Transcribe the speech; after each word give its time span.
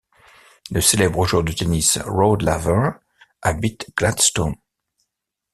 Le 0.71 0.81
célèbre 0.81 1.27
joueur 1.27 1.43
de 1.43 1.51
tennis 1.51 1.99
Rod 2.07 2.41
Laver 2.41 2.89
habite 3.43 3.93
Gladstone. 3.95 4.55